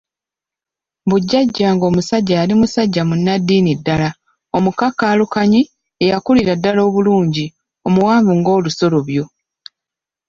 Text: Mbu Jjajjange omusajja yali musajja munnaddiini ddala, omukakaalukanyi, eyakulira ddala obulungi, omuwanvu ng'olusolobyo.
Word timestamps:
Mbu 1.05 1.15
Jjajjange 1.21 1.85
omusajja 1.91 2.33
yali 2.39 2.53
musajja 2.61 3.01
munnaddiini 3.09 3.71
ddala, 3.79 4.09
omukakaalukanyi, 4.57 5.61
eyakulira 6.03 6.53
ddala 6.57 6.81
obulungi, 6.87 7.45
omuwanvu 7.87 8.31
ng'olusolobyo. 8.39 9.23